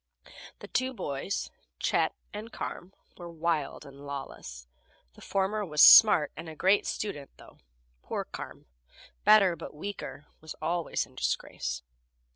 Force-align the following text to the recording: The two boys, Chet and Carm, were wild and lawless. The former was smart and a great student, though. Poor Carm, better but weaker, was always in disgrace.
The 0.61 0.67
two 0.67 0.95
boys, 0.95 1.51
Chet 1.77 2.15
and 2.33 2.51
Carm, 2.51 2.91
were 3.17 3.29
wild 3.29 3.85
and 3.85 4.03
lawless. 4.03 4.65
The 5.13 5.21
former 5.21 5.63
was 5.63 5.79
smart 5.79 6.31
and 6.35 6.49
a 6.49 6.55
great 6.55 6.87
student, 6.87 7.29
though. 7.37 7.59
Poor 8.01 8.23
Carm, 8.25 8.65
better 9.25 9.55
but 9.55 9.75
weaker, 9.75 10.25
was 10.39 10.55
always 10.59 11.05
in 11.05 11.13
disgrace. 11.13 11.83